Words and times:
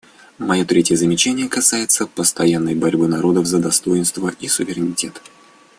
Мое 0.39 0.65
третье 0.65 0.95
замечание 0.95 1.47
касается 1.47 2.07
постоянной 2.07 2.73
борьбы 2.73 3.07
народов 3.07 3.45
за 3.45 3.59
достоинство 3.59 4.29
и 4.39 4.47
суверенитет. 4.47 5.21